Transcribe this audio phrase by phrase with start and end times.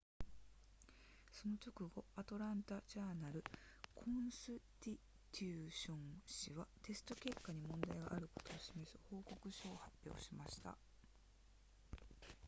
[1.31, 3.43] その直後アトランタジャーナル
[3.93, 4.95] コンスティ
[5.31, 10.75] テューション誌はテスト結果に問題があることを示す報告書を発表しました